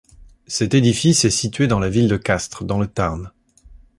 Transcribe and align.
Cet 0.47 0.73
édifice 0.73 1.25
est 1.25 1.29
situé 1.29 1.67
dans 1.67 1.77
la 1.77 1.87
ville 1.91 2.07
de 2.07 2.17
Castres, 2.17 2.63
dans 2.63 2.79
le 2.79 2.87
Tarn. 2.87 3.29